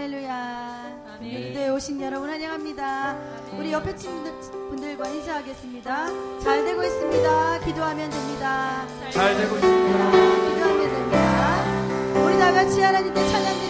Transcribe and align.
할렐루야. 0.00 1.18
무대에 1.20 1.68
오신 1.68 2.00
여러분 2.00 2.30
환영합니다. 2.30 3.18
우리 3.58 3.70
옆에 3.70 3.94
친구들, 3.94 4.32
분들과 4.70 5.06
인사하겠습니다. 5.06 6.06
잘 6.42 6.64
되고 6.64 6.82
있습니다. 6.82 7.60
기도하면 7.60 8.08
됩니다. 8.08 8.86
잘 9.10 9.36
되고 9.36 9.56
있습니다. 9.56 10.10
기도하면 10.10 10.90
됩니다. 10.90 11.64
우리 12.24 12.38
다 12.38 12.50
같이 12.50 12.80
하나님께 12.80 13.28
찬양 13.28 13.44
드리겠습니다. 13.44 13.69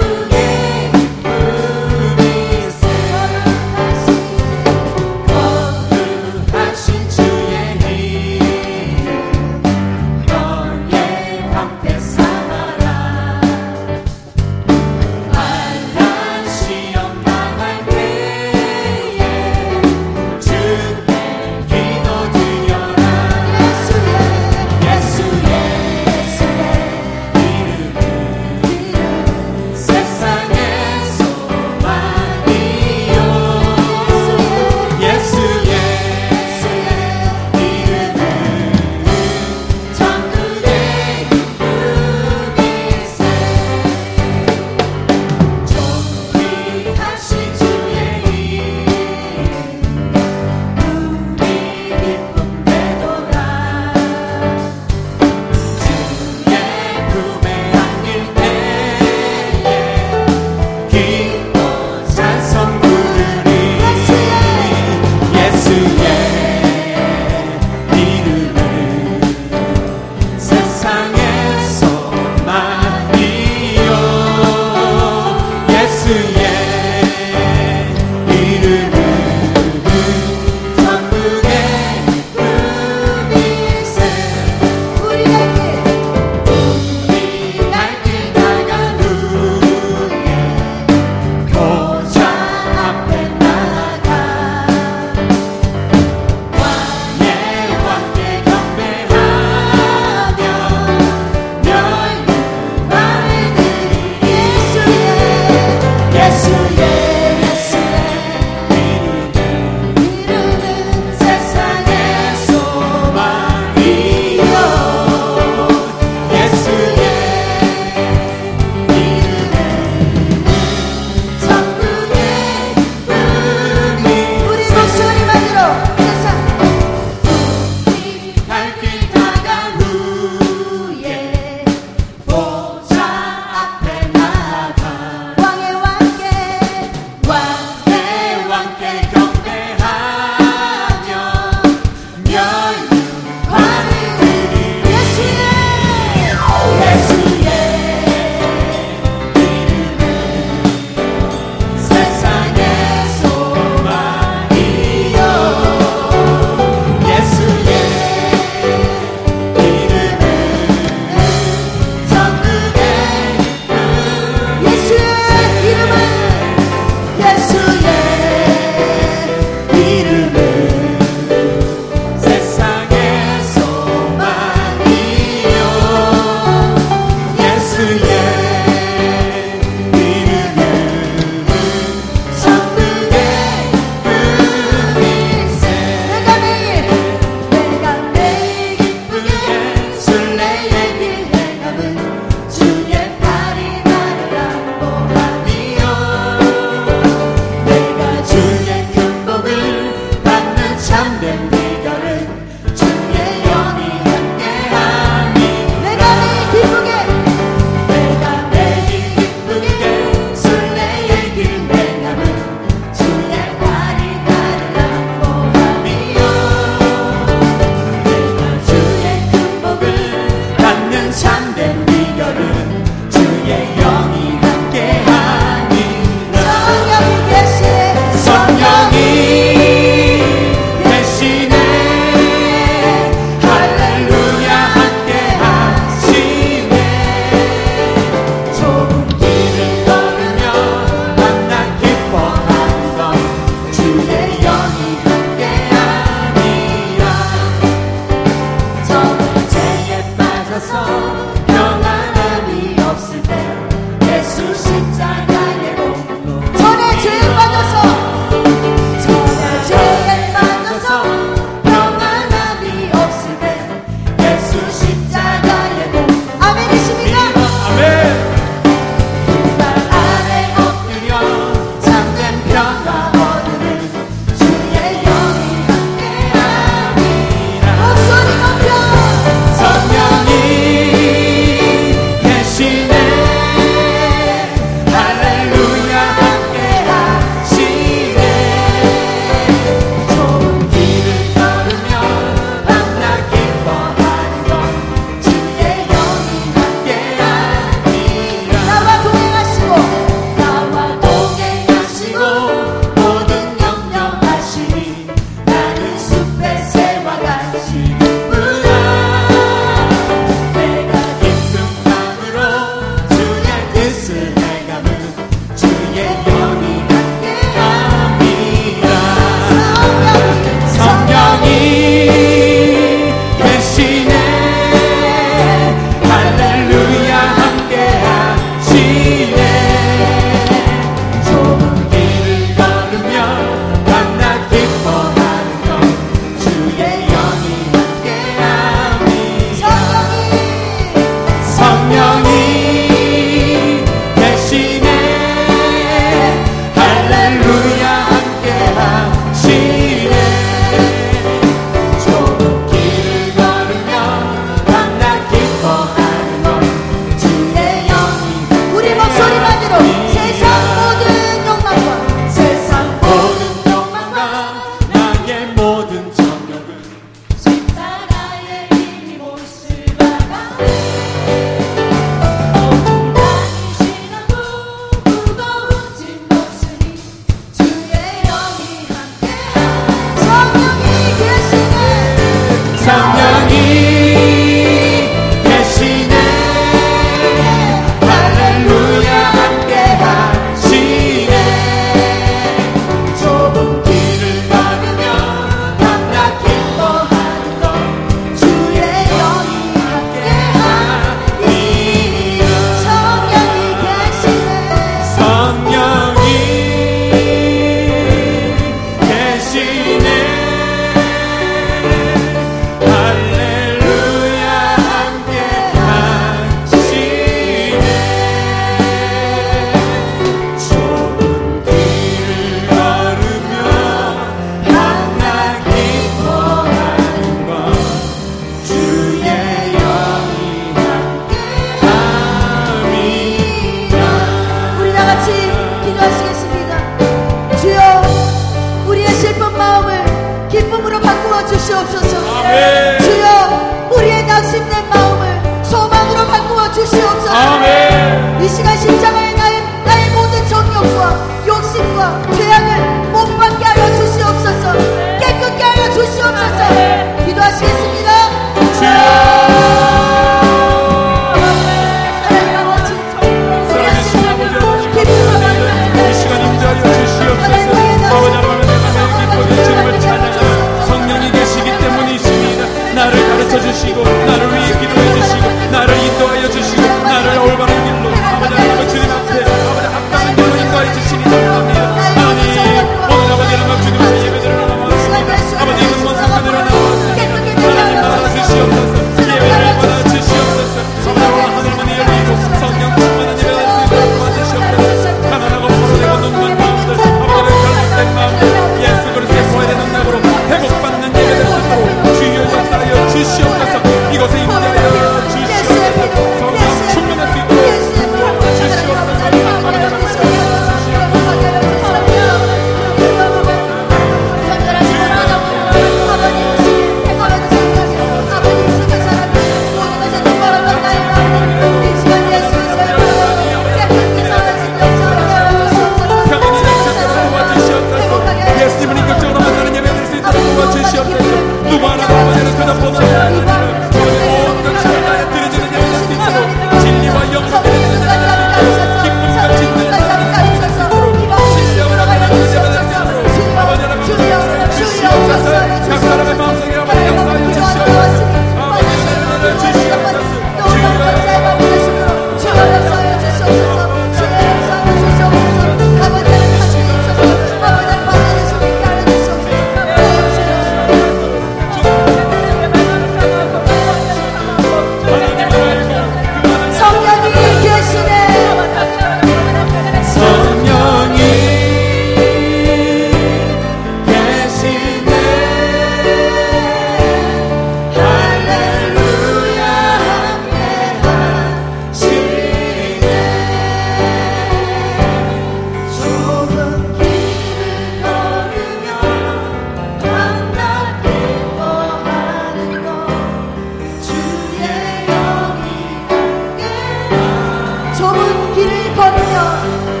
길을 598.53 598.95
걸으며 598.95 600.00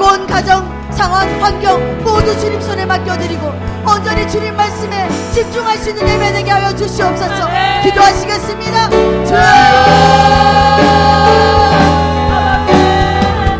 온 0.00 0.26
가정 0.26 0.64
상황 0.90 1.28
환경 1.42 2.02
모두 2.04 2.38
주님 2.38 2.60
손에 2.60 2.84
맡겨드리고 2.86 3.52
온전히 3.86 4.28
주님 4.28 4.54
말씀에 4.56 5.08
집중할 5.32 5.76
수 5.78 5.90
있는 5.90 6.08
예배 6.08 6.32
되게 6.32 6.50
하여 6.50 6.74
주시옵소서 6.74 7.48
기도하시겠습니다 7.82 8.90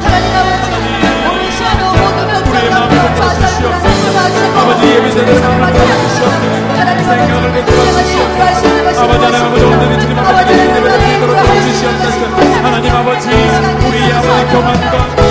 하나님 0.03 0.37
아버지 0.37 0.71
오늘 1.31 1.53
시간도 1.53 1.85
모든 1.87 2.19
우리의 2.49 2.71
마음을 2.71 2.95
고쳐주시옵소서. 3.15 4.61
아버지 4.61 4.87
예배자의 4.87 5.39
삶을 5.39 5.73
도와주시옵소서. 5.73 6.67
생각을 7.07 7.65
고쳐주시옵소서. 7.65 9.03
아버지 9.03 9.25
하나님 9.25 9.47
아버지 9.47 9.65
오늘은 9.65 10.01
주님 10.01 10.19
앞에 10.19 10.77
예배를 10.77 10.99
드리도록 10.99 11.37
도와주시옵소서. 11.43 12.21
하나님 12.63 12.95
아버지 12.95 13.29
우리 13.29 14.13
아버지 14.13 14.53
교만과 14.53 15.26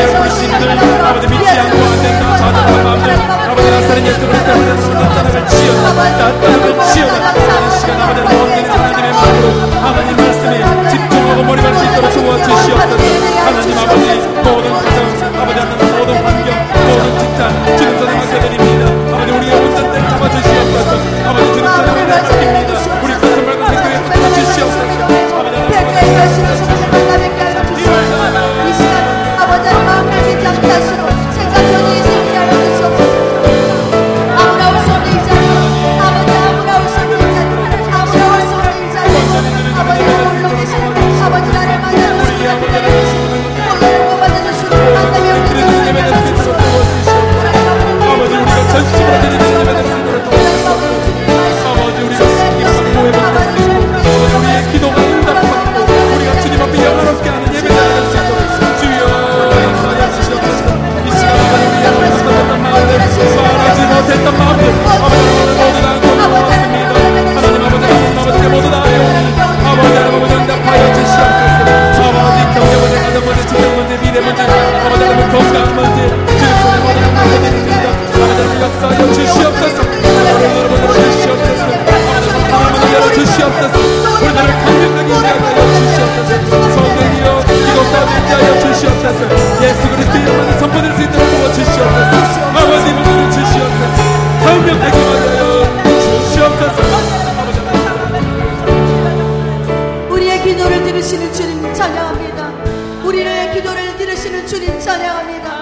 아버지 0.00 0.14
우리의 0.14 0.14
불신들 0.16 0.70
아버지 1.04 1.26
믿지 1.28 1.46
않고 1.46 1.76
안 1.76 2.02
된다 2.02 2.36
자존한 2.38 2.84
마음들 2.84 3.12
아버지 3.12 3.70
나사는 3.70 4.06
예수 4.06 4.20
그리스도의 4.20 4.56
나 4.94 5.14
사람을 5.14 5.48
치어라 5.48 5.92
나 5.92 6.00
사람을 6.16 6.80
치어라 6.86 7.12
이 7.30 7.78
시간 7.78 8.00
아버지 8.00 8.20
하나님 8.20 8.70
하나님의 8.70 9.12
마음으로 9.12 9.46
하나님 9.80 10.16
말씀에 10.16 10.90
집중하고 10.90 11.42
몰입할 11.42 11.74
수 11.76 11.84
있도록 11.84 12.14
도와 12.14 12.42
주시옵소서 12.42 13.04
하나님 13.44 13.78
아버지 13.78 14.06
모든 14.42 14.72
가정 14.72 14.96
아버지 15.42 15.58
하나님 15.60 15.98
모든 15.98 16.10
환경 16.24 16.48
모든 16.88 17.18
직장 17.18 17.76
주님 17.76 17.98
손에 17.98 18.14
맡겨드립니다 18.14 19.14
아버지 19.14 19.32
우리의 19.32 19.52
온전 19.54 19.92
때 19.92 20.00
잡아주시옵소서 20.08 21.28
아버지 21.28 21.46
주님 21.52 21.66
손에 21.76 22.06
맡깁니다 22.06 22.69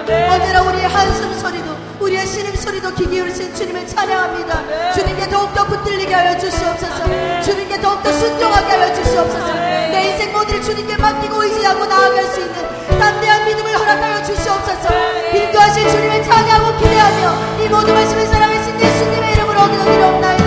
찬양합니다. 0.09 0.33
언제나 0.33 0.61
우리의 0.63 0.87
한숨 0.87 1.33
소리도 1.39 1.77
우리의 1.99 2.25
신음 2.25 2.55
소리도 2.55 2.93
귀 2.95 3.07
기울이신 3.07 3.53
주님을 3.53 3.85
찬양합니다. 3.85 4.93
주님께 4.93 5.29
더욱더 5.29 5.65
붙들리게 5.65 6.13
하여 6.13 6.37
주시옵소서. 6.37 7.41
주님께 7.43 7.79
더욱더 7.79 8.11
순종하게 8.11 8.71
하여 8.71 8.93
주시옵소서. 8.95 9.53
내 9.53 10.09
인생 10.09 10.31
모두를 10.33 10.61
주님께 10.61 10.97
맡기고 10.97 11.43
의지하고 11.43 11.85
나아갈 11.85 12.25
수 12.25 12.39
있는 12.41 12.55
담대한 12.99 13.45
믿음을 13.45 13.79
허락하여 13.79 14.23
주시옵소서. 14.23 14.89
인도하신 15.33 15.89
주님을 15.89 16.23
찬양하고 16.23 16.77
기대하며 16.79 17.63
이 17.63 17.69
모든 17.69 17.93
말씀을 17.93 18.25
사랑하신 18.25 18.81
예수님의 18.81 19.33
이름으로 19.33 19.71
기도드리옵나이다. 19.71 20.38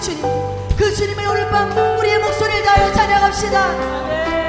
주님 0.00 0.22
그 0.76 0.94
주님의 0.94 1.26
오늘 1.26 1.50
밤 1.50 1.70
우리의 1.98 2.18
목소리를 2.18 2.62
다하여 2.64 2.92
찬양합시다 2.92 4.45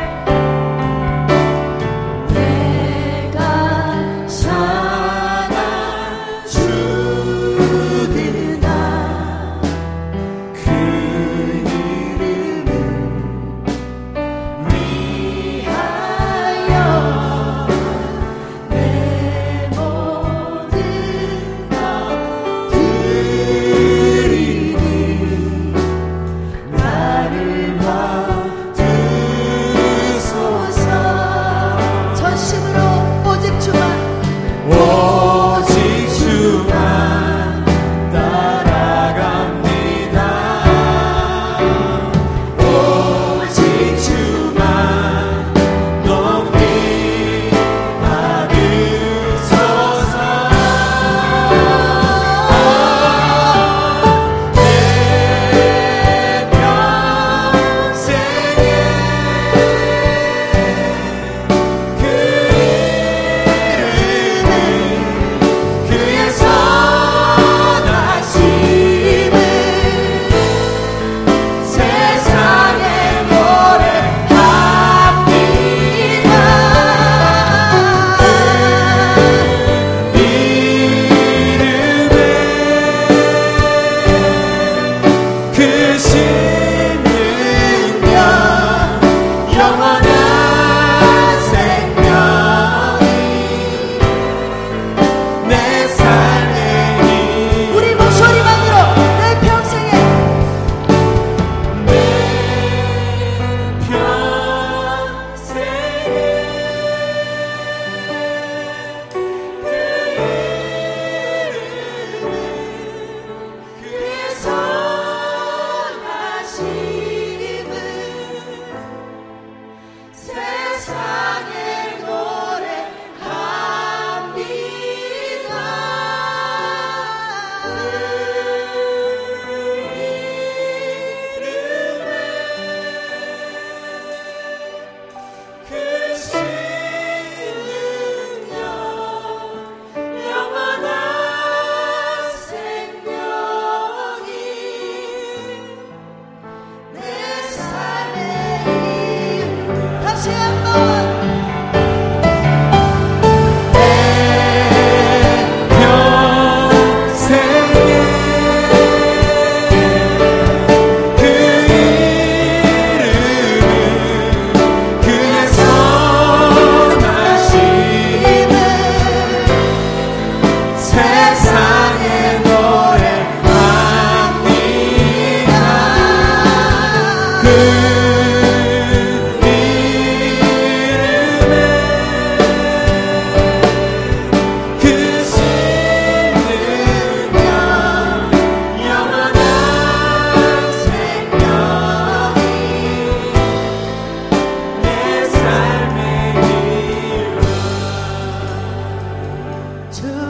to 200.02 200.27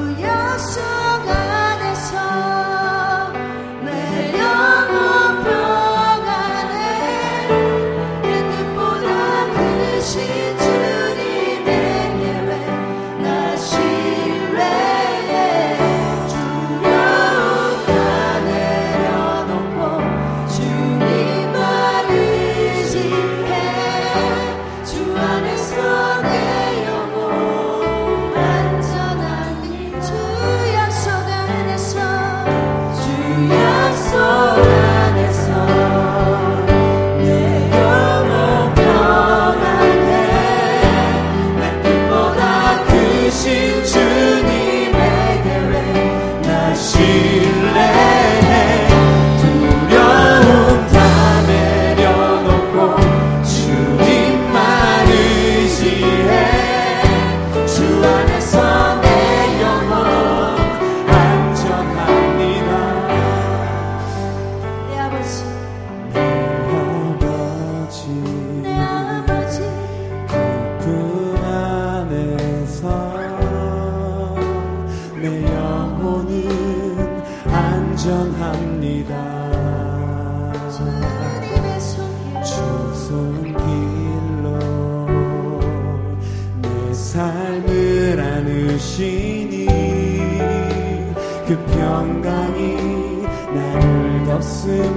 나 94.67 94.96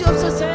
있도록 0.00 0.47